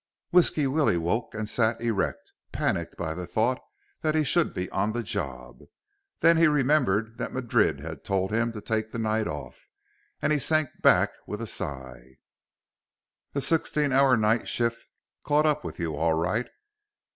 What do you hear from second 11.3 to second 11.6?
a